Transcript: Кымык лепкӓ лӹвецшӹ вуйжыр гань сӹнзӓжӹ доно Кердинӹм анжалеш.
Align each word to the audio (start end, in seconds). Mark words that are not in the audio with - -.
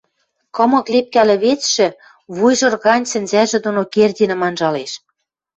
Кымык 0.55 0.85
лепкӓ 0.93 1.23
лӹвецшӹ 1.29 1.87
вуйжыр 2.37 2.73
гань 2.83 3.09
сӹнзӓжӹ 3.11 3.57
доно 3.65 3.83
Кердинӹм 3.93 4.41
анжалеш. 4.47 4.91